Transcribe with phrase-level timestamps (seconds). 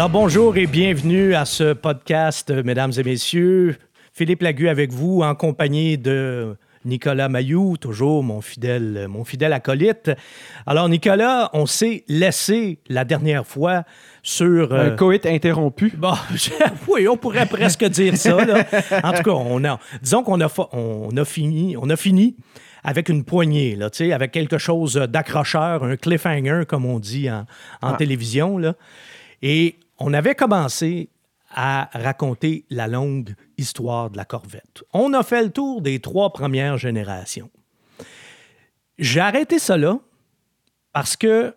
[0.00, 3.76] Alors bonjour et bienvenue à ce podcast, mesdames et messieurs.
[4.14, 6.56] Philippe Lagu avec vous en compagnie de
[6.86, 10.10] Nicolas Mayou, toujours mon fidèle, mon fidèle acolyte.
[10.66, 13.84] Alors Nicolas, on s'est laissé la dernière fois
[14.22, 14.72] sur...
[14.72, 15.92] Un euh, coït interrompu.
[15.98, 16.14] Bon,
[16.88, 18.42] oui, on pourrait presque dire ça.
[18.42, 18.64] là.
[19.04, 22.36] En tout cas, on a, disons qu'on a, fa- on a fini, on a fini
[22.84, 27.40] avec une poignée, là, avec quelque chose d'accrocheur, un cliffhanger, comme on dit en,
[27.82, 27.96] en Ah.
[27.98, 28.56] télévision.
[28.56, 28.72] Là.
[29.42, 31.10] Et on avait commencé
[31.50, 34.82] à raconter la longue histoire de la Corvette.
[34.92, 37.50] On a fait le tour des trois premières générations.
[38.98, 39.98] J'ai arrêté là
[40.92, 41.54] parce que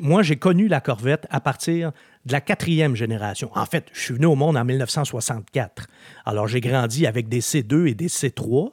[0.00, 1.90] moi, j'ai connu la Corvette à partir
[2.24, 3.50] de la quatrième génération.
[3.54, 5.88] En fait, je suis venu au monde en 1964.
[6.24, 8.72] Alors, j'ai grandi avec des C2 et des C3,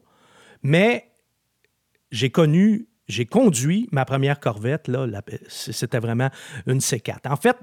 [0.61, 1.09] mais
[2.11, 4.91] j'ai connu, j'ai conduit ma première Corvette,
[5.47, 6.29] c'était vraiment
[6.67, 7.27] une C4.
[7.27, 7.57] En fait,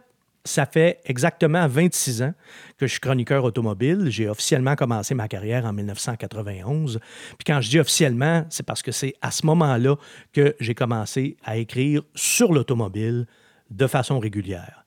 [0.46, 2.32] ça fait exactement 26 ans
[2.78, 4.06] que je suis chroniqueur automobile.
[4.08, 6.98] J'ai officiellement commencé ma carrière en 1991.
[7.38, 9.96] Puis quand je dis officiellement, c'est parce que c'est à ce moment-là
[10.32, 13.26] que j'ai commencé à écrire sur l'automobile
[13.70, 14.84] de façon régulière.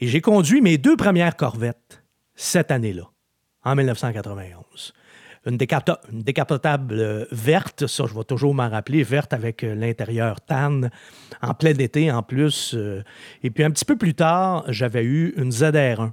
[0.00, 2.02] Et j'ai conduit mes deux premières Corvettes
[2.34, 3.10] cette année-là,
[3.64, 4.94] en 1991.
[5.48, 9.74] Une, décapota- une décapotable euh, verte, ça je vais toujours m'en rappeler, verte avec euh,
[9.74, 10.82] l'intérieur tan,
[11.40, 12.74] en plein été en plus.
[12.74, 13.02] euh,
[13.42, 16.12] et puis un petit peu plus tard, j'avais eu une ZR1,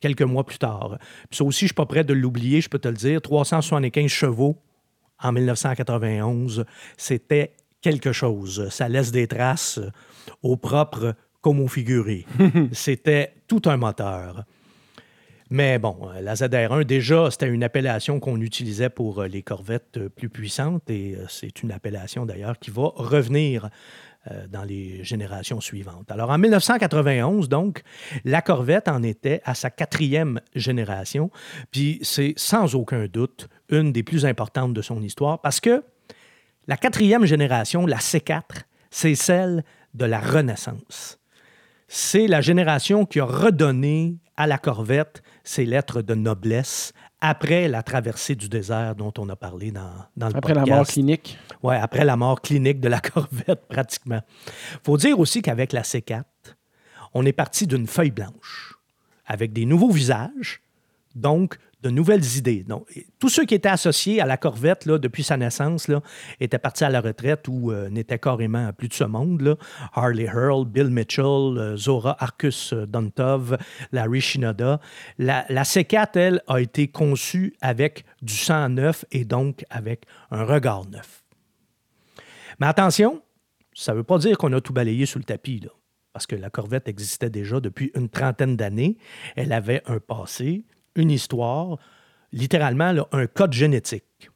[0.00, 0.98] quelques mois plus tard.
[1.30, 3.22] Puis ça aussi, je ne suis pas prêt de l'oublier, je peux te le dire,
[3.22, 4.56] 375 chevaux
[5.18, 6.64] en 1991,
[6.98, 8.68] c'était quelque chose.
[8.70, 9.80] Ça laisse des traces
[10.42, 12.26] au propre comme au figuré.
[12.72, 14.44] c'était tout un moteur.
[15.54, 19.98] Mais bon, euh, la ZR1, déjà, c'était une appellation qu'on utilisait pour euh, les corvettes
[19.98, 23.70] euh, plus puissantes et c'est une appellation d'ailleurs qui va revenir
[24.48, 26.10] dans les générations suivantes.
[26.10, 27.82] Alors en 1991, donc,
[28.24, 31.30] la Corvette en était à sa quatrième génération,
[31.70, 35.84] puis c'est sans aucun doute une des plus importantes de son histoire parce que
[36.66, 39.62] la quatrième génération, la C4, c'est celle
[39.92, 41.18] de la Renaissance.
[41.86, 47.82] C'est la génération qui a redonné à la Corvette ses lettres de noblesse après la
[47.82, 50.76] traversée du désert dont on a parlé dans, dans le Après la podcast.
[50.78, 51.38] mort clinique.
[51.62, 54.20] Oui, après la mort clinique de la Corvette, pratiquement.
[54.82, 56.24] faut dire aussi qu'avec la C4,
[57.14, 58.74] on est parti d'une feuille blanche,
[59.26, 60.60] avec des nouveaux visages,
[61.14, 62.64] donc de nouvelles idées.
[62.64, 62.86] Donc,
[63.18, 66.00] tous ceux qui étaient associés à la Corvette depuis sa naissance là,
[66.40, 69.58] étaient partis à la retraite ou euh, n'étaient carrément plus de ce monde.
[69.92, 71.24] Harley Hurl, Bill Mitchell,
[71.58, 73.58] euh, Zora Arcus euh, Duntov,
[73.92, 74.80] Larry Shinoda.
[75.18, 80.44] La, la C4, elle, a été conçue avec du sang neuf et donc avec un
[80.44, 81.22] regard neuf.
[82.60, 83.22] Mais attention,
[83.74, 85.70] ça ne veut pas dire qu'on a tout balayé sous le tapis, là,
[86.14, 88.96] parce que la Corvette existait déjà depuis une trentaine d'années.
[89.36, 91.78] Elle avait un passé, une histoire,
[92.32, 94.30] littéralement un code génétique.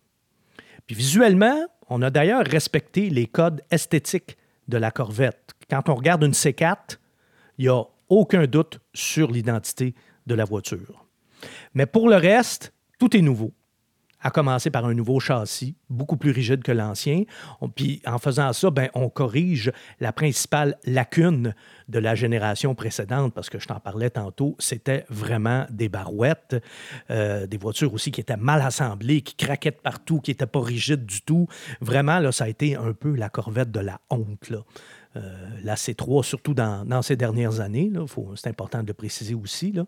[0.86, 4.36] Puis visuellement, on a d'ailleurs respecté les codes esthétiques
[4.68, 5.54] de la Corvette.
[5.70, 6.98] Quand on regarde une C4,
[7.58, 9.94] il n'y a aucun doute sur l'identité
[10.26, 11.06] de la voiture.
[11.74, 13.52] Mais pour le reste, tout est nouveau
[14.20, 17.24] à commencer par un nouveau châssis, beaucoup plus rigide que l'ancien.
[17.76, 21.54] Puis en faisant ça, ben, on corrige la principale lacune
[21.88, 26.56] de la génération précédente, parce que je t'en parlais tantôt, c'était vraiment des barouettes,
[27.10, 31.06] euh, des voitures aussi qui étaient mal assemblées, qui craquaient partout, qui n'étaient pas rigides
[31.06, 31.46] du tout.
[31.80, 34.50] Vraiment, là, ça a été un peu la corvette de la honte.
[34.50, 34.58] Là.
[35.16, 37.90] Euh, la C3, surtout dans, ces dernières années,
[38.36, 39.72] c'est important de le préciser aussi.
[39.72, 39.86] Là.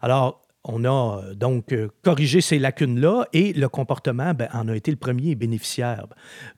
[0.00, 4.76] Alors, on a euh, donc euh, corrigé ces lacunes-là et le comportement ben, en a
[4.76, 6.06] été le premier bénéficiaire.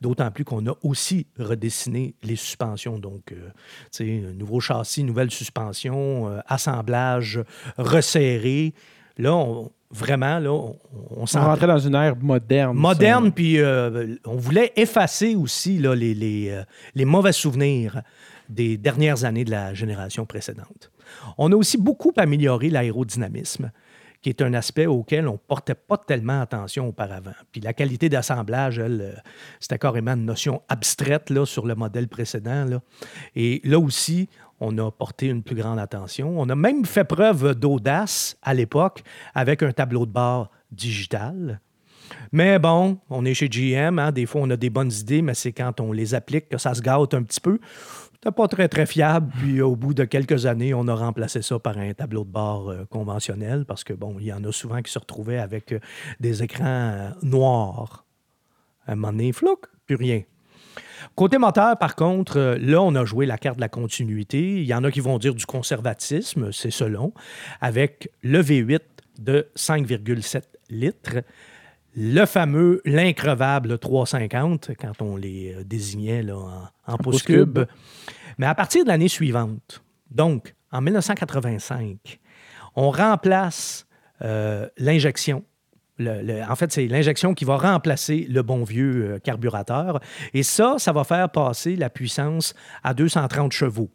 [0.00, 2.98] D'autant plus qu'on a aussi redessiné les suspensions.
[2.98, 7.40] Donc, euh, nouveau châssis, nouvelle suspension, euh, assemblage
[7.76, 8.74] resserré.
[9.18, 10.78] Là, on- vraiment, là, on,
[11.10, 12.76] on On s'en rentrait dans une ère moderne.
[12.76, 16.62] moderne, puis euh, on voulait effacer aussi là, les, les,
[16.94, 18.00] les mauvais souvenirs
[18.48, 20.90] des dernières années de la génération précédente.
[21.38, 23.70] On a aussi beaucoup amélioré l'aérodynamisme,
[24.22, 27.32] qui est un aspect auquel on ne portait pas tellement attention auparavant.
[27.52, 29.20] Puis la qualité d'assemblage, elle, euh,
[29.60, 32.66] c'était carrément une notion abstraite là, sur le modèle précédent.
[33.34, 34.28] Et là aussi,
[34.60, 36.38] on a porté une plus grande attention.
[36.38, 39.02] On a même fait preuve d'audace à l'époque
[39.34, 41.60] avec un tableau de bord digital.
[42.32, 45.34] Mais bon, on est chez GM, hein, des fois on a des bonnes idées, mais
[45.34, 47.58] c'est quand on les applique que ça se gâte un petit peu.
[48.22, 49.32] C'était pas très, très fiable.
[49.38, 52.68] Puis au bout de quelques années, on a remplacé ça par un tableau de bord
[52.68, 55.78] euh, conventionnel parce que, bon, il y en a souvent qui se retrouvaient avec euh,
[56.20, 58.04] des écrans euh, noirs.
[58.86, 60.22] À un moment donné, flouc, plus rien.
[61.14, 64.60] Côté moteur, par contre, là, on a joué la carte de la continuité.
[64.60, 67.14] Il y en a qui vont dire du conservatisme, c'est selon,
[67.62, 68.80] avec le V8
[69.18, 71.22] de 5,7 litres,
[71.96, 76.36] le fameux, l'increvable 350, quand on les euh, désignait là,
[76.86, 77.20] en, en cubes.
[77.54, 77.58] cubes.
[78.38, 82.20] Mais à partir de l'année suivante, donc en 1985,
[82.76, 83.86] on remplace
[84.22, 85.44] euh, l'injection.
[85.98, 90.00] Le- le- en fait, c'est l'injection qui va remplacer le bon vieux euh, carburateur.
[90.32, 93.90] Et ça, ça va faire passer la puissance à 230 chevaux.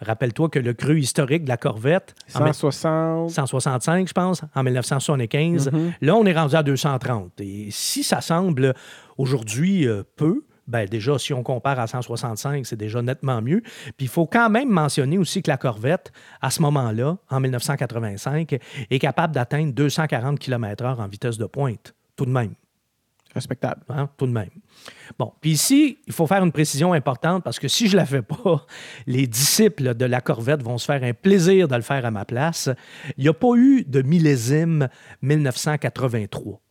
[0.00, 3.30] Rappelle-toi que le cru historique de la Corvette, en 160.
[3.30, 5.70] 165, je pense, en 1975.
[5.72, 5.92] Mhm.
[6.02, 7.40] Là, on est rendu à 230.
[7.40, 8.74] Et si ça semble
[9.16, 13.62] aujourd'hui euh, peu, ben déjà, si on compare à 165, c'est déjà nettement mieux.
[13.96, 18.58] Puis il faut quand même mentionner aussi que la Corvette, à ce moment-là, en 1985,
[18.90, 21.94] est capable d'atteindre 240 km/h en vitesse de pointe.
[22.16, 22.54] Tout de même.
[23.36, 23.82] Respectable.
[23.90, 24.48] Hein, tout de même.
[25.18, 28.06] Bon, puis ici, il faut faire une précision importante parce que si je ne la
[28.06, 28.64] fais pas,
[29.06, 32.24] les disciples de la Corvette vont se faire un plaisir de le faire à ma
[32.24, 32.70] place.
[33.18, 34.88] Il n'y a pas eu de millésime
[35.20, 36.62] 1983.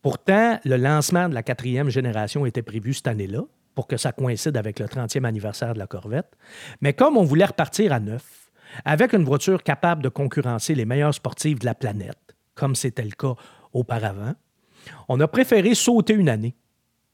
[0.00, 3.42] Pourtant, le lancement de la quatrième génération était prévu cette année-là
[3.74, 6.36] pour que ça coïncide avec le 30e anniversaire de la Corvette.
[6.82, 8.52] Mais comme on voulait repartir à neuf,
[8.84, 13.10] avec une voiture capable de concurrencer les meilleurs sportifs de la planète, comme c'était le
[13.10, 13.34] cas
[13.72, 14.34] auparavant,
[15.08, 16.54] on a préféré sauter une année.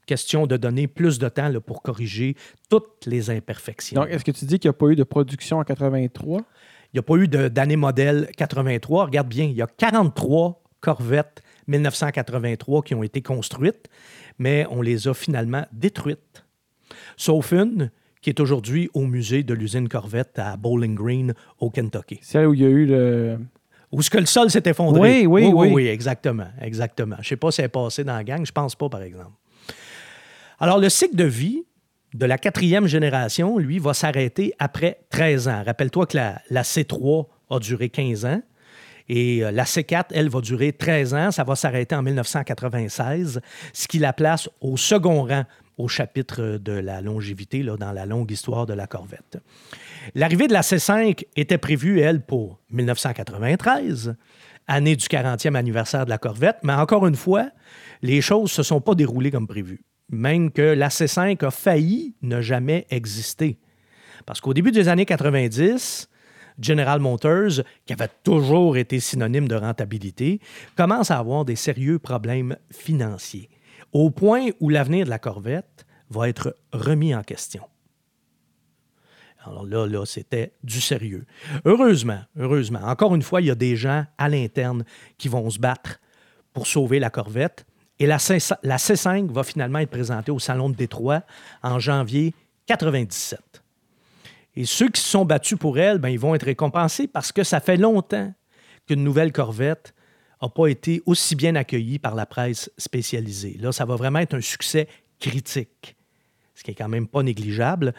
[0.06, 2.36] Question de donner plus de temps là, pour corriger
[2.68, 4.00] toutes les imperfections.
[4.00, 6.38] Donc, est-ce que tu dis qu'il n'y a pas eu de production en 83?
[6.92, 9.06] Il n'y a pas eu d'année modèle 83.
[9.06, 13.88] Regarde bien, il y a 43 Corvettes 1983 qui ont été construites,
[14.38, 16.44] mais on les a finalement détruites.
[17.16, 17.90] Sauf une
[18.20, 22.18] qui est aujourd'hui au musée de l'usine Corvette à Bowling Green, au Kentucky.
[22.22, 23.38] Celle où il y a eu le.
[23.92, 25.00] Où ce que le sol s'est effondré.
[25.00, 25.52] Oui, oui, oui.
[25.52, 25.68] oui.
[25.72, 27.16] Oui, exactement, exactement.
[27.16, 29.02] Je ne sais pas si elle est passée dans la gang, je pense pas, par
[29.02, 29.32] exemple.
[30.60, 31.64] Alors, le cycle de vie
[32.14, 35.62] de la quatrième génération, lui, va s'arrêter après 13 ans.
[35.64, 38.42] Rappelle-toi que la, la C3 a duré 15 ans
[39.12, 41.30] et euh, la C4, elle, va durer 13 ans.
[41.32, 43.40] Ça va s'arrêter en 1996,
[43.72, 45.42] ce qui la place au second rang
[45.80, 49.38] au chapitre de la longévité là, dans la longue histoire de la Corvette.
[50.14, 54.14] L'arrivée de la C5 était prévue, elle, pour 1993,
[54.66, 57.50] année du 40e anniversaire de la Corvette, mais encore une fois,
[58.02, 59.82] les choses ne se sont pas déroulées comme prévu.
[60.10, 63.58] Même que la C5 a failli ne jamais exister.
[64.26, 66.08] Parce qu'au début des années 90,
[66.60, 70.40] General Motors, qui avait toujours été synonyme de rentabilité,
[70.76, 73.48] commence à avoir des sérieux problèmes financiers,
[73.92, 77.62] au point où l'avenir de la Corvette va être remis en question.
[79.44, 81.24] Alors là, là, c'était du sérieux.
[81.64, 84.84] Heureusement, heureusement, encore une fois, il y a des gens à l'interne
[85.16, 85.98] qui vont se battre
[86.52, 87.64] pour sauver la Corvette.
[87.98, 91.22] Et la, C- la C5 va finalement être présentée au Salon de Détroit
[91.62, 92.34] en janvier
[92.66, 93.40] 97.
[94.56, 97.42] Et ceux qui se sont battus pour elle, ben, ils vont être récompensés parce que
[97.44, 98.32] ça fait longtemps
[98.86, 99.94] qu'une nouvelle Corvette
[100.42, 103.56] n'a pas été aussi bien accueillie par la presse spécialisée.
[103.60, 104.88] Là, ça va vraiment être un succès
[105.18, 105.96] critique,
[106.54, 107.94] ce qui est quand même pas négligeable.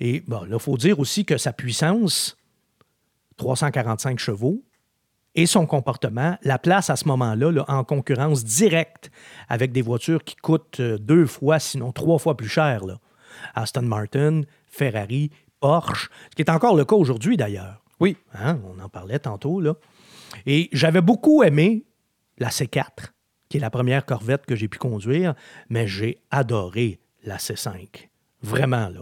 [0.00, 2.36] Et bon, là, il faut dire aussi que sa puissance,
[3.36, 4.62] 345 chevaux,
[5.36, 9.10] et son comportement la place à ce moment-là là, en concurrence directe
[9.48, 12.86] avec des voitures qui coûtent euh, deux fois, sinon trois fois plus cher.
[12.86, 12.98] là.
[13.54, 17.82] Aston Martin, Ferrari, Porsche, ce qui est encore le cas aujourd'hui d'ailleurs.
[18.00, 18.16] Oui.
[18.34, 19.60] Hein, on en parlait tantôt.
[19.60, 19.74] Là.
[20.46, 21.84] Et j'avais beaucoup aimé
[22.38, 23.10] la C4,
[23.48, 25.34] qui est la première Corvette que j'ai pu conduire,
[25.68, 28.08] mais j'ai adoré la C5.
[28.42, 29.00] Vraiment, là.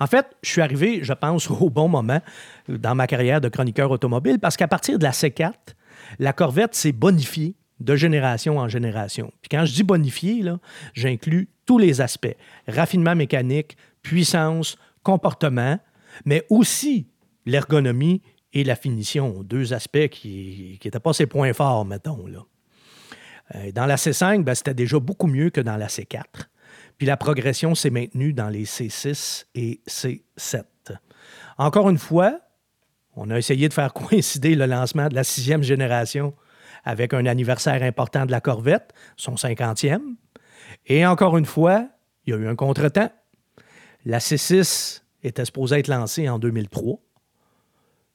[0.00, 2.20] En fait, je suis arrivé, je pense, au bon moment
[2.68, 5.54] dans ma carrière de chroniqueur automobile parce qu'à partir de la C4,
[6.18, 9.32] la Corvette s'est bonifiée de génération en génération.
[9.40, 10.44] Puis quand je dis bonifiée,
[10.94, 12.36] j'inclus tous les aspects.
[12.68, 15.78] Raffinement mécanique, puissance, comportement,
[16.24, 17.08] mais aussi
[17.46, 18.22] l'ergonomie
[18.52, 19.42] et la finition.
[19.42, 22.26] Deux aspects qui n'étaient pas ses points forts, mettons.
[22.26, 22.40] Là.
[23.54, 26.24] Euh, Dans la C5, ben, c'était déjà beaucoup mieux que dans la C4.
[26.98, 30.64] Puis la progression s'est maintenue dans les C6 et C7.
[31.58, 32.40] Encore une fois,
[33.14, 36.34] on a essayé de faire coïncider le lancement de la sixième génération
[36.84, 40.00] avec un anniversaire important de la Corvette, son 50e.
[40.86, 41.88] Et encore une fois,
[42.26, 43.10] il y a eu un contretemps.
[44.04, 46.98] La C6 était supposée être lancée en 2003,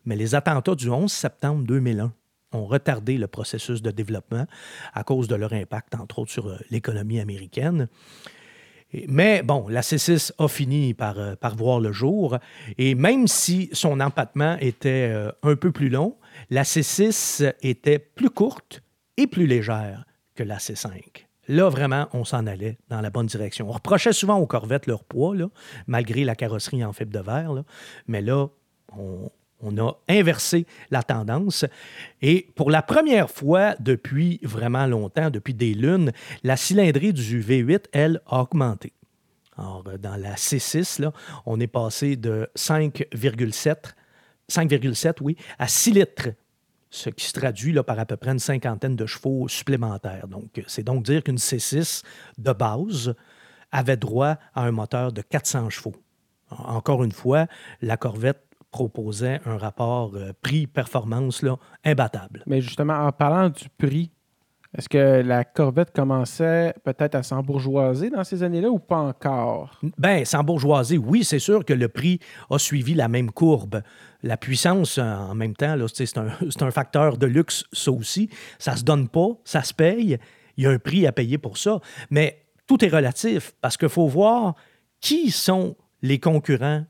[0.07, 2.13] mais les attentats du 11 septembre 2001
[2.53, 4.47] ont retardé le processus de développement
[4.93, 7.89] à cause de leur impact, entre autres, sur euh, l'économie américaine.
[9.09, 12.37] Mais bon, la C6 a fini par, euh, par voir le jour.
[12.77, 16.15] Et même si son empattement était euh, un peu plus long,
[16.49, 18.81] la C6 était plus courte
[19.17, 21.01] et plus légère que la C5.
[21.49, 23.67] Là, vraiment, on s'en allait dans la bonne direction.
[23.69, 25.49] On reprochait souvent aux Corvettes leur poids, là,
[25.85, 27.63] malgré la carrosserie en fibre de verre.
[28.07, 28.47] Mais là,
[28.97, 29.29] on,
[29.61, 31.65] on a inversé la tendance.
[32.21, 36.11] Et pour la première fois depuis vraiment longtemps, depuis des lunes,
[36.43, 38.93] la cylindrée du V8, elle, a augmenté.
[39.57, 41.11] Alors, dans la C6, là,
[41.47, 43.75] on est passé de 5,7
[44.49, 46.29] 5,7 oui, à 6 litres,
[46.89, 50.27] ce qui se traduit là, par à peu près une cinquantaine de chevaux supplémentaires.
[50.27, 52.03] Donc, c'est donc dire qu'une C6
[52.37, 53.13] de base
[53.71, 55.95] avait droit à un moteur de 400 chevaux.
[56.49, 57.47] En- Encore une fois,
[57.81, 61.43] la Corvette proposait un rapport euh, prix-performance
[61.83, 62.43] imbattable.
[62.45, 64.11] Mais justement, en parlant du prix,
[64.77, 69.79] est-ce que la Corvette commençait peut-être à s'embourgeoiser dans ces années-là ou pas encore?
[69.97, 72.19] Ben, sans bourgeoisie, oui, c'est sûr que le prix
[72.49, 73.81] a suivi la même courbe.
[74.23, 75.87] La puissance, en même temps, un,
[76.49, 78.29] c'est un facteur de luxe, ça aussi.
[78.59, 80.17] Ça se donne pas, ça se paye.
[80.57, 81.79] Il y a un prix à payer pour ça.
[82.09, 84.55] Mais tout est relatif parce qu'il faut voir
[84.99, 86.83] qui sont les concurrents,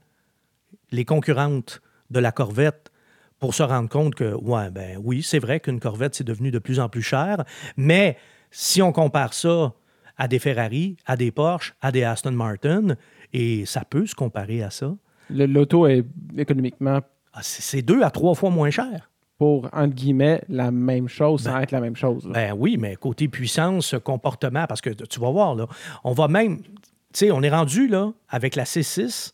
[0.91, 2.91] les concurrentes de la Corvette
[3.39, 6.59] pour se rendre compte que, ouais, ben oui, c'est vrai qu'une Corvette, c'est devenu de
[6.59, 7.43] plus en plus cher,
[7.75, 8.17] mais
[8.51, 9.73] si on compare ça
[10.17, 12.95] à des Ferrari, à des Porsche, à des Aston Martin,
[13.33, 14.95] et ça peut se comparer à ça,
[15.29, 16.05] Le- L'auto est
[16.37, 17.01] économiquement
[17.33, 19.11] ah, c'est deux à trois fois moins cher.
[19.37, 22.25] pour, entre guillemets, la même chose sans Ben, être la même chose.
[22.25, 22.31] là.
[22.33, 25.67] Ben oui, mais côté puissance, comportement, parce que tu vas voir, là,
[26.03, 26.69] on va même, tu
[27.13, 29.33] sais, on est rendu, là, avec la C6,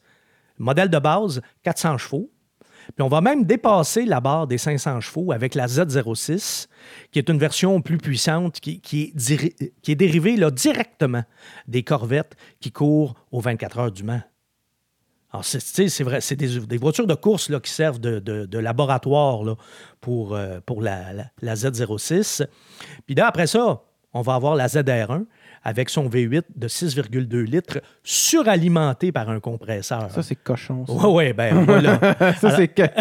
[0.64, 2.30] modèle de base, 400 chevaux.
[2.96, 6.68] Puis on va même dépasser la barre des 500 chevaux avec la Z06,
[7.12, 8.82] qui est une version plus puissante, qui,
[9.16, 11.24] est, dérivée directement
[11.68, 14.22] des Corvettes qui courent aux 24 heures du Mans.
[15.32, 20.82] Alors, c'est, vrai, c'est des, voitures de course là, qui servent de, laboratoire euh, pour
[20.82, 22.46] la Z06.
[23.06, 23.82] Puis là, après ça,
[24.14, 25.26] on va avoir la ZR1
[25.64, 30.12] avec son V8 de 6,2 litres suralimenté par un compresseur.
[30.12, 30.86] Ça, c'est cochon.
[30.86, 30.94] ça.
[30.94, 32.00] Oui, oui, ben voilà.
[32.40, 32.92] Ça, c'est ca-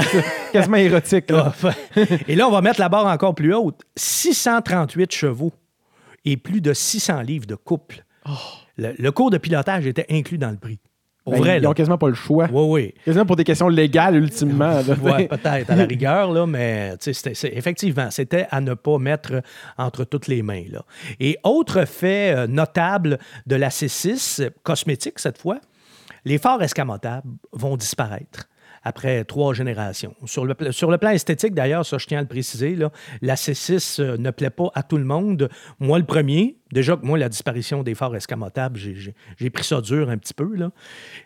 [0.53, 1.31] quasiment érotique.
[1.31, 1.53] là.
[2.29, 3.81] Et là, on va mettre la barre encore plus haute.
[3.97, 5.53] 638 chevaux
[6.25, 8.05] et plus de 600 livres de couple.
[8.77, 10.79] Le, le cours de pilotage était inclus dans le prix.
[11.25, 12.49] Pour Ben, vrai, ils n'ont quasiment pas le choix.
[12.53, 12.95] Oui, oui.
[13.05, 14.81] Quasiment pour des questions légales, ultimement.
[15.03, 19.41] Ouais, peut-être à la rigueur, là, mais c'est- effectivement, c'était à ne pas mettre
[19.79, 20.65] entre toutes les mains.
[20.71, 20.83] Là.
[21.21, 25.59] Et autre fait euh, notable de la C6, cosmétique cette fois,
[26.25, 28.49] les phares escamotables vont disparaître
[28.83, 30.15] après trois générations.
[30.25, 32.77] Sur le, sur le plan esthétique, d'ailleurs, ça, je tiens à le préciser,
[33.21, 35.49] la C6 euh, ne plaît pas à tout le monde.
[35.79, 40.09] Moi, le premier, déjà que moi, la disparition des phares escamotables, j'ai- pris ça dur
[40.11, 40.55] un petit peu.
[40.57, 40.71] Là.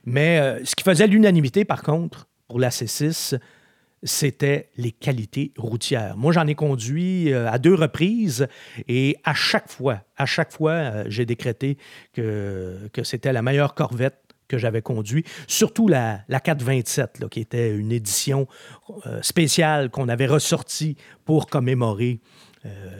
[0.04, 3.38] Mais euh, ce qui faisait l'unanimité, par contre, pour la C6,
[4.02, 6.16] c'était les qualités routières.
[6.16, 8.46] Moi, j'en ai conduit euh, à deux reprises
[8.88, 11.78] et à chaque fois, à chaque fois, j'ai décrété
[12.12, 17.40] que, que c'était la meilleure Corvette que j'avais conduite, surtout la, la 427, là, qui
[17.40, 18.46] était une édition
[19.06, 22.20] euh, spéciale qu'on avait ressortie pour commémorer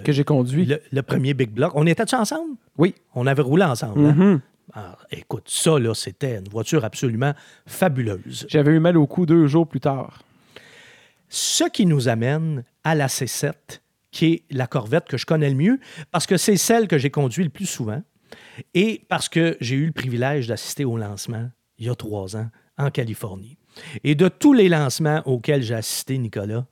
[0.05, 0.65] Que j'ai conduit.
[0.67, 1.73] le, le premier Big Block.
[1.75, 2.57] On était-tu ensemble?
[2.79, 2.95] Oui.
[3.15, 4.05] On avait roulé ensemble.
[4.07, 4.15] hein?
[4.17, 4.41] Mhm.
[4.73, 7.33] Alors, écoute, ça, là, c'était une voiture absolument
[7.67, 8.47] fabuleuse.
[8.49, 10.23] J'avais eu mal au cou deux jours plus tard.
[11.29, 13.53] Ce qui nous amène à la C7,
[14.11, 15.79] qui est la Corvette que je connais le mieux,
[16.11, 18.03] parce que c'est celle que j'ai conduite le plus souvent
[18.75, 22.49] et parce que j'ai eu le privilège d'assister au lancement il y a trois ans
[22.79, 23.59] en Californie.
[24.05, 26.67] Et de tous les lancements auxquels j'ai assisté, Nicolas,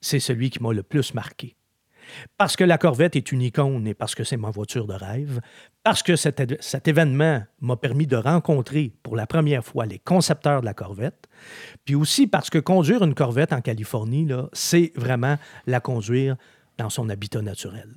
[0.00, 1.56] c'est celui qui m'a le plus marqué.
[2.36, 5.40] Parce que la Corvette est une icône et parce que c'est ma voiture de rêve,
[5.82, 10.66] parce que cet, événement m'a permis de rencontrer pour la première fois les concepteurs de
[10.66, 11.28] la Corvette,
[11.84, 15.36] puis aussi parce que conduire une Corvette en Californie, c'est vraiment
[15.66, 16.36] la conduire
[16.76, 17.88] dans son habitat naturel.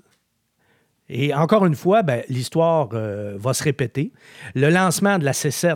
[1.09, 4.11] Et encore une fois, ben, l'histoire euh, va se répéter.
[4.55, 5.75] Le lancement de la C7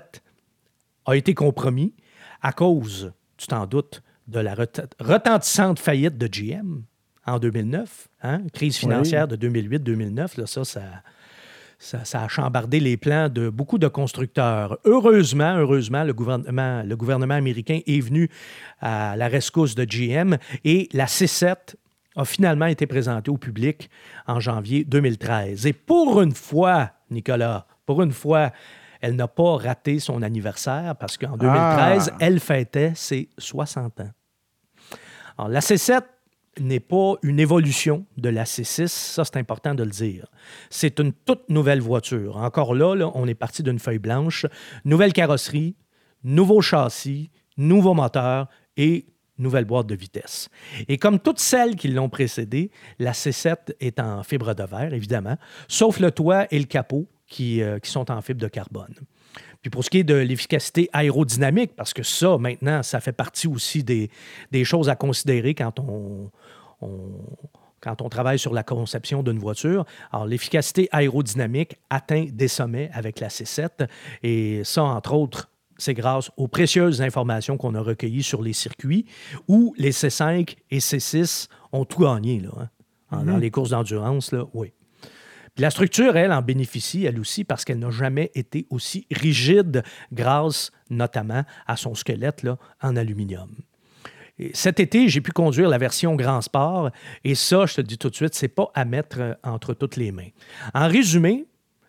[1.06, 1.94] a été compromis
[2.42, 6.82] à cause, tu t'en doutes, de la ret- retentissante faillite de GM
[7.26, 8.08] en 2009.
[8.24, 10.82] hein, Crise financière de 2008-2009, là, ça, ça,
[11.78, 14.78] ça, ça a chambardé les plans de beaucoup de constructeurs.
[14.86, 18.30] Heureusement, heureusement, le gouvernement, le gouvernement américain est venu
[18.82, 21.76] à la rescousse de GM et la C7
[22.20, 23.90] a finalement été présentée au public
[24.28, 25.66] en janvier 2013.
[25.66, 28.52] Et pour une fois, Nicolas, pour une fois,
[29.02, 32.18] elle n'a pas raté son anniversaire parce qu'en 2013, Ah.
[32.20, 34.12] elle fêtait ses 60 ans.
[35.38, 36.02] Alors, la C7
[36.60, 40.28] n'est pas une évolution de la C6, ça c'est important de le dire.
[40.70, 42.36] C'est une toute nouvelle voiture.
[42.36, 44.46] Encore là, là, on est parti d'une feuille blanche,
[44.84, 45.78] nouvelle carrosserie,
[46.26, 49.06] nouveau châssis, nouveau moteur et
[49.40, 50.50] nouvelle boîte de vitesse.
[50.88, 55.38] Et comme toutes celles qui l'ont précédée, la C7 est en fibre de verre, évidemment,
[55.68, 58.94] sauf le toit et le capot qui, euh, qui sont en fibre de carbone.
[59.62, 63.48] Puis pour ce qui est de l'efficacité aérodynamique, parce que ça, maintenant, ça fait partie
[63.48, 64.10] aussi des,
[64.64, 65.74] choses à considérer quand
[67.82, 69.86] quand on travaille sur la conception d'une voiture.
[70.12, 73.88] Alors, l'efficacité aérodynamique atteint des sommets avec la C7
[74.24, 75.49] et ça, entre autres,
[75.80, 79.06] c'est grâce aux précieuses informations qu'on a recueillies sur les circuits
[79.48, 82.70] où les C5 et C6 ont tout gagné là,
[83.12, 83.24] hein.
[83.24, 84.32] dans les courses d'endurance.
[84.32, 84.74] Là, oui.
[85.56, 89.84] Puis la structure, elle, en bénéficie, elle aussi, parce qu'elle n'a jamais été aussi rigide
[90.12, 93.50] grâce notamment à son squelette là, en aluminium.
[94.38, 96.92] Et cet été, j'ai pu conduire la version Grand Sport
[97.24, 100.12] et ça, je te dis tout de suite, c'est pas à mettre entre toutes les
[100.12, 100.30] mains.
[100.74, 101.46] En résumé,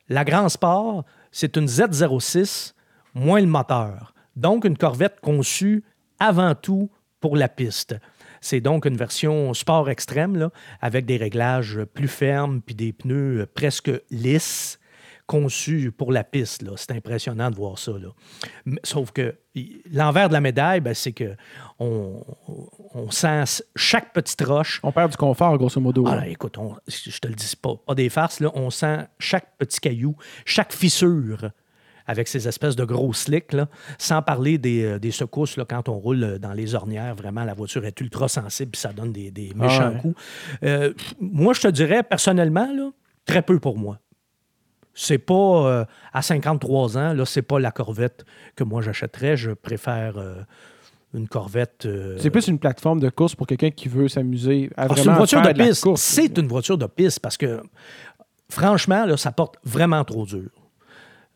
[0.08, 2.74] la Grand Sport, c'est une Z06
[3.14, 4.14] moins le moteur.
[4.36, 5.84] Donc, une Corvette conçue
[6.18, 6.90] avant tout
[7.20, 7.96] pour la piste.
[8.40, 10.50] C'est donc une version sport extrême, là,
[10.80, 14.78] avec des réglages plus fermes puis des pneus presque lisses,
[15.26, 16.64] conçus pour la piste.
[16.76, 17.92] C'est impressionnant de voir ça.
[17.92, 18.08] Là.
[18.82, 19.36] Sauf que
[19.92, 21.36] l'envers de la médaille, ben, c'est que
[21.78, 22.24] on,
[23.10, 24.80] sent chaque petite roche.
[24.82, 26.04] On perd du confort, grosso modo.
[26.08, 29.78] Ah, écoute, je te le dis pas, pas des farces, là, on sent chaque petit
[29.78, 31.50] caillou, chaque fissure
[32.06, 35.88] avec ces espèces de gros slicks, là, sans parler des, euh, des secousses là, quand
[35.88, 37.14] on roule euh, dans les ornières.
[37.14, 40.20] Vraiment, la voiture est ultra sensible ça donne des, des ah méchants coups.
[40.62, 42.90] Euh, moi, je te dirais, personnellement, là,
[43.26, 43.98] très peu pour moi.
[44.94, 48.24] C'est pas à 53 ans, là, c'est pas la Corvette
[48.56, 49.36] que moi j'achèterais.
[49.36, 50.14] Je préfère
[51.14, 51.88] une Corvette.
[52.18, 55.14] C'est plus une plateforme de course pour quelqu'un qui veut s'amuser à ah, C'est une
[55.14, 55.86] voiture de piste.
[55.96, 57.62] C'est une voiture de piste parce que,
[58.48, 60.50] franchement, là, ça porte vraiment trop dur.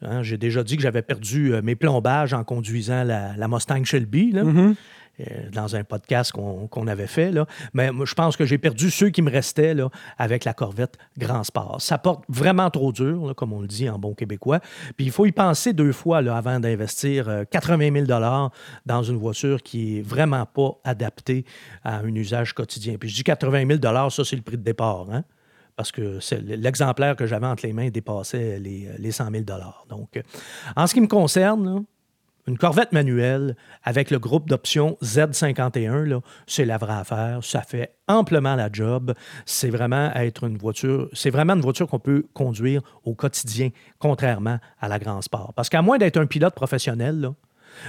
[0.04, 4.32] Hein, j'ai déjà dit que j'avais perdu euh, mes plombages en conduisant la, Mustang Shelby.
[4.32, 4.74] Mm-hmm.
[5.20, 7.30] Euh, dans un podcast qu'on avait fait.
[7.30, 7.46] Là.
[7.72, 11.44] Mais je pense que j'ai perdu ceux qui me restaient là, avec la Corvette Grand
[11.44, 11.80] Sport.
[11.80, 14.58] Ça porte vraiment trop dur, comme on le dit en bon québécois.
[14.96, 18.50] Puis il faut y penser deux fois là, avant d'investir 80 euh, 000
[18.86, 21.44] dans une voiture qui est vraiment pas adaptée
[21.84, 22.96] à un usage quotidien.
[22.98, 25.06] Puis je dis 80 000 ça c'est le prix de départ.
[25.12, 25.22] Hein?
[25.76, 29.44] Parce que l'exemplaire que j'avais entre les mains dépassait les, les 100 000
[29.88, 30.22] Donc, euh,
[30.76, 31.84] en ce qui me concerne,
[32.46, 37.42] une Corvette manuelle avec le groupe d'options Z51, c'est la vraie affaire.
[37.42, 39.14] Ça fait amplement la job.
[39.46, 44.58] C'est vraiment être une voiture, c'est vraiment une voiture qu'on peut conduire au quotidien, contrairement
[44.80, 45.54] à la Grand Sport.
[45.54, 47.30] Parce qu'à moins d'être un pilote professionnel,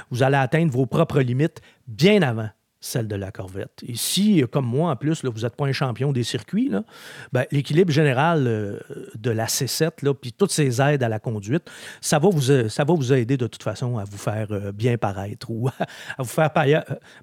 [0.10, 2.50] vous allez atteindre vos propres limites bien avant
[2.86, 3.84] celle de la Corvette.
[3.88, 6.71] Et si, comme moi, en plus, là, vous n'êtes pas un champion des circuits,
[7.34, 8.80] ben, l'équilibre général euh,
[9.15, 11.69] de la C7, puis toutes ces aides à la conduite,
[12.00, 14.71] ça va, vous, euh, ça va vous aider de toute façon à vous faire euh,
[14.71, 15.67] bien paraître ou
[16.17, 16.52] à vous faire,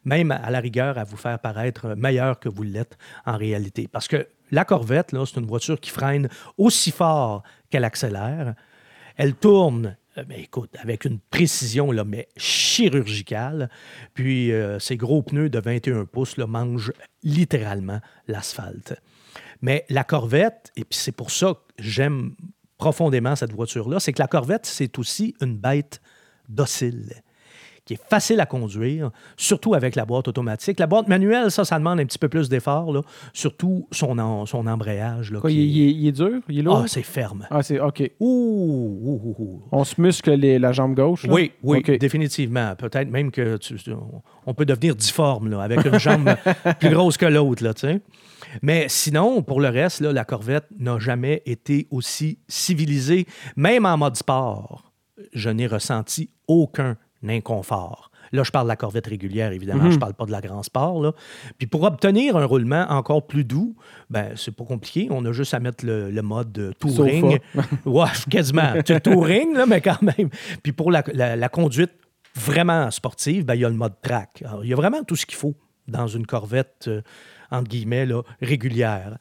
[0.05, 3.89] même à la rigueur, à vous faire paraître meilleur que vous l'êtes en réalité.
[3.89, 8.55] Parce que la Corvette, c'est une voiture qui freine aussi fort qu'elle accélère.
[9.17, 13.71] Elle tourne euh, ben, écoute, avec une précision là, mais chirurgicale.
[14.15, 18.95] Puis euh, ces gros pneus de 21 pouces mangent littéralement l'asphalte.
[19.61, 22.35] Mais la Corvette, et c'est pour ça que j'aime
[22.79, 26.01] profondément cette voiture-là, c'est que la Corvette, c'est aussi une bête
[26.49, 27.23] docile
[27.85, 30.79] qui est facile à conduire, surtout avec la boîte automatique.
[30.79, 32.93] La boîte manuelle, ça, ça demande un petit peu plus d'effort,
[33.33, 35.33] surtout son, son embrayage.
[35.33, 36.41] Là, il, est, dur?
[36.49, 36.83] Il est lourd?
[36.85, 37.47] Ah, c'est ferme.
[37.51, 38.11] Ah, c'est OK.
[38.21, 41.27] Ouh, On se muscle la jambe gauche?
[41.29, 42.75] Oui, oui, définitivement.
[42.77, 43.59] Peut-être même que
[44.47, 46.35] on peut devenir difforme là, avec une jambe
[46.81, 47.63] plus grosse que l'autre.
[48.61, 53.97] Mais sinon, pour le reste, là, la Corvette n'a jamais été aussi civilisée, même en
[53.97, 54.93] mode sport.
[55.33, 56.97] Je n'ai ressenti aucun
[57.31, 58.11] inconfort.
[58.33, 59.83] Là, je parle de la corvette régulière, évidemment.
[59.83, 59.99] Je ne mhm.
[59.99, 61.03] parle pas de la Grand Sport.
[61.03, 61.13] Là.
[61.59, 63.77] Puis pour obtenir un roulement encore plus doux,
[64.09, 65.09] ben c'est pas compliqué.
[65.11, 67.39] On a juste à mettre le, mode touring.
[67.85, 68.73] ouais, quasiment.
[69.05, 70.31] touring, là, mais quand même.
[70.63, 71.03] Puis pour la,
[71.49, 71.93] conduite
[72.35, 74.43] vraiment sportive, ben, il y a le mode track.
[74.63, 75.55] il y a vraiment tout ce qu'il faut
[75.89, 77.03] dans une corvette, euh,
[77.51, 79.19] entre guillemets, là, régulière.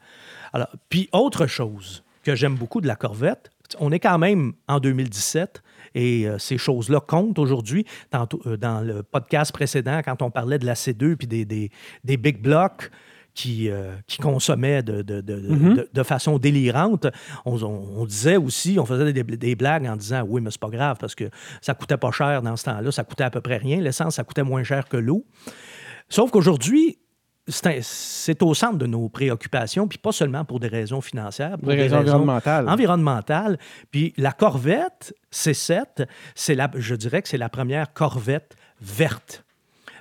[0.52, 4.80] Alors, puis autre chose que j'aime beaucoup de la corvette, on est quand même en
[4.80, 5.62] 2017
[5.94, 7.84] et euh, ces choses-là comptent aujourd'hui.
[8.14, 12.40] Euh, dans le podcast précédent, quand on parlait de la C2 puis des, des, big
[12.40, 12.90] blocks,
[13.34, 15.86] qui, euh, qui consommaient de, de, de, mm-hmm.
[15.90, 17.06] de, façon délirante.
[17.46, 20.68] On, on, disait aussi, on faisait des, des, blagues en disant oui, mais c'est pas
[20.68, 21.30] grave parce que
[21.62, 23.80] ça coûtait pas cher dans ce temps-là, ça coûtait à peu près rien.
[23.80, 25.24] L'essence, ça coûtait moins cher que l'eau.
[26.10, 26.98] Sauf qu'aujourd'hui,
[27.48, 31.74] c'est au centre de nos préoccupations, puis pas seulement pour des raisons financières, pour des,
[31.74, 32.68] raisons, environnementales.
[32.68, 33.58] environnementales.
[33.90, 39.44] Puis la Corvette C7, c'est la, je dirais que c'est la première Corvette verte.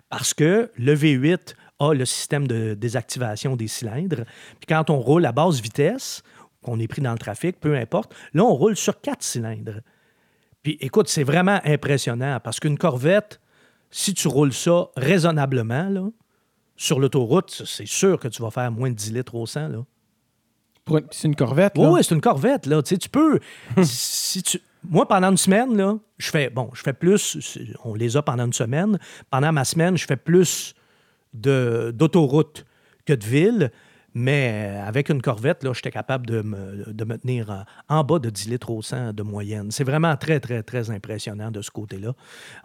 [0.10, 4.26] Parce que le V8 a le système de désactivation des cylindres.
[4.60, 6.22] Puis quand on roule à basse vitesse,
[6.62, 9.82] qu'on est pris dans le trafic, peu importe, là, on roule sur quatre cylindres.
[10.62, 13.42] Puis écoute, c'est vraiment impressionnant parce qu'une Corvette,
[13.90, 16.08] si tu roules ça raisonnablement, là,
[16.82, 19.68] sur l'autoroute, c'est sûr que tu vas faire moins de 10 litres au 100.
[19.68, 21.02] Là.
[21.12, 21.92] C'est une Corvette, là?
[21.92, 22.82] Oui, c'est une Corvette, là.
[22.82, 23.40] Tu, sais, tu peux...
[23.84, 24.60] si tu...
[24.90, 26.50] Moi, pendant une semaine, là, je fais...
[26.50, 27.38] Bon, je fais plus...
[27.84, 28.98] On les a pendant une semaine.
[29.30, 30.74] Pendant ma semaine, je fais plus
[31.34, 32.66] d'autoroute
[33.06, 33.72] que de ville.
[34.14, 38.30] Mais avec une Corvette, là, j'étais capable de me, de me tenir en, bas de
[38.30, 39.72] 10 litres au 100 de moyenne.
[39.72, 42.14] C'est vraiment très, très, très impressionnant de ce côté-là.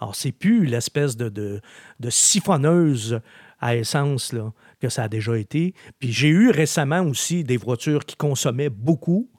[0.00, 1.60] Alors, c'est plus l'espèce de, de,
[2.00, 3.20] de, siphonneuse
[3.60, 5.74] à essence là, que ça a déjà été.
[6.00, 9.30] Puis j'ai eu récemment aussi des voitures qui consommaient beaucoup.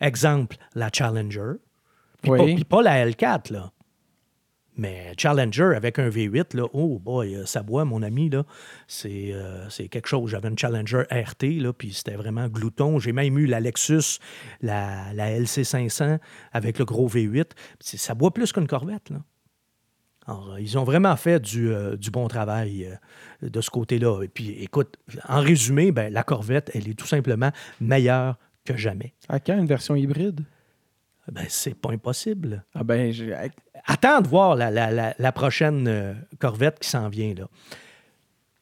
[0.00, 1.54] Exemple, la Challenger.
[2.22, 3.72] Puis, pas, puis pas, la L4, là.
[4.76, 8.44] Mais Challenger avec un V8, là, oh boy, euh, ça boit, mon ami, là,
[8.86, 10.30] c'est, euh, c'est quelque chose.
[10.30, 12.98] J'avais une Challenger RT, là, puis c'était vraiment glouton.
[12.98, 14.18] J'ai même eu la Lexus,
[14.60, 16.18] la, la LC500
[16.52, 17.52] avec le gros V8.
[17.80, 19.18] Ça boit plus qu'une Corvette, là.
[20.28, 22.98] Alors, euh, ils ont vraiment fait du, du bon travail
[23.42, 24.22] de ce côté-là.
[24.24, 29.14] Et puis, écoute, en résumé, ben, la Corvette, elle est tout simplement meilleure que jamais.
[29.28, 30.44] À quand une version hybride?
[31.30, 32.64] Ben, c'est pas impossible.
[32.74, 33.12] Ah ben,
[33.84, 37.34] Attends de voir la, prochaine euh, Corvette qui s'en vient.
[37.34, 37.46] Là.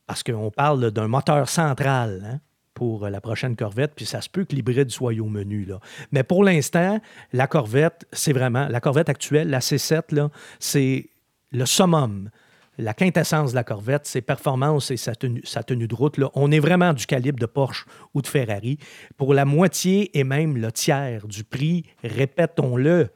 [0.07, 2.41] Parce qu'on parle d'un moteur central hein,
[2.75, 5.69] pour euh, la prochaine Corvette, puis ça se peut que l'hybride soit au menu.
[6.13, 7.01] Mais pour l'instant,
[7.33, 8.69] la Corvette, c'est vraiment.
[8.69, 11.09] La Corvette actuelle, la C7, c'est
[11.53, 12.31] le summum
[12.79, 16.19] la quintessence de la Corvette, ses performances et sa tenue, de route.
[16.35, 18.79] On est vraiment du calibre de Porsche ou de Ferrari.
[19.17, 23.11] Pour la moitié et même le tiers du prix, répétons-le,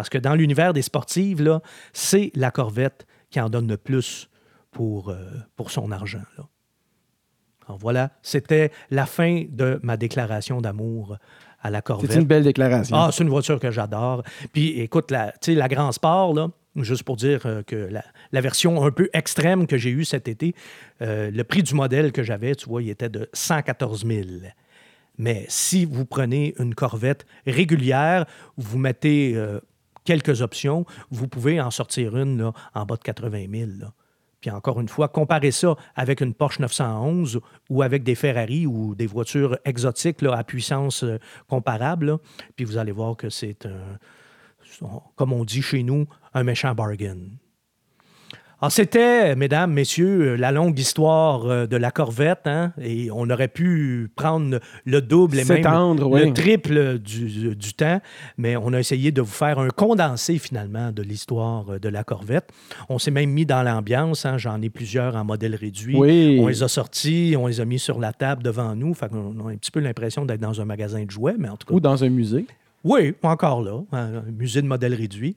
[0.00, 1.60] parce que dans l'univers des sportives, là,
[1.92, 4.30] c'est la Corvette qui en donne le plus
[4.70, 5.16] pour, euh,
[5.56, 6.22] pour son argent.
[6.38, 6.44] Là.
[7.66, 11.18] Alors voilà, c'était la fin de ma déclaration d'amour
[11.60, 12.12] à la Corvette.
[12.12, 12.96] C'est une belle déclaration.
[12.96, 14.22] Ah, c'est une voiture que j'adore.
[14.54, 17.90] Puis écoute, la, la Grand Sport, là, juste pour dire euh, que
[18.32, 20.54] la, version un peu extrême que j'ai eue cet été,
[21.02, 24.22] euh, le prix du modèle que j'avais, tu vois, il était de 114 000.
[25.20, 28.24] Mais si vous prenez une Corvette régulière,
[28.56, 29.60] vous mettez euh,
[30.04, 33.70] quelques options, vous pouvez en sortir une en bas de 80 000.
[34.40, 38.94] Puis encore une fois, comparez ça avec une Porsche 911 ou avec des Ferrari ou
[38.94, 41.04] des voitures exotiques à puissance
[41.46, 42.16] comparable.
[42.56, 43.98] puis vous allez voir que c'est un,
[45.16, 47.18] comme on dit chez nous, un méchant bargain.
[48.62, 53.48] Alors, c'était, mesdames, messieurs, la longue histoire euh, de la Corvette, hein, et on aurait
[53.48, 55.62] pu prendre le double et même
[55.98, 58.02] le triple du, du, temps,
[58.36, 62.04] mais on a essayé de vous faire un condensé, finalement, de l'histoire euh, de la
[62.04, 62.50] Corvette.
[62.90, 65.96] On s'est même mis dans l'ambiance, hein, j'en ai plusieurs en modèle réduit.
[65.96, 69.48] On les a sortis, on les a mis sur la table devant nous, fait on
[69.48, 71.72] a un petit peu l'impression d'être dans un magasin de jouets, mais en tout cas...
[71.72, 72.44] Ou dans un musée.
[72.84, 75.36] Oui, encore là, un musée de modèle réduit.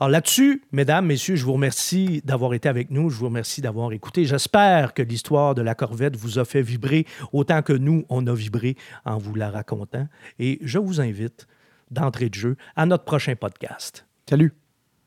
[0.00, 3.10] Alors là-dessus, mesdames, messieurs, je vous remercie d'avoir été avec nous.
[3.10, 4.24] Je vous remercie d'avoir écouté.
[4.24, 8.34] J'espère que l'histoire de la Corvette vous a fait vibrer autant que nous, on a
[8.34, 10.08] vibré en vous la racontant.
[10.38, 11.46] Et je vous invite
[11.90, 14.06] d'entrer de jeu à notre prochain podcast.
[14.28, 14.52] Salut.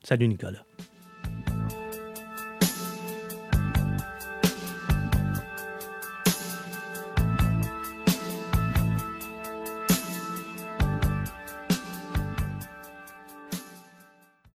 [0.03, 0.63] Salut, Nicolas.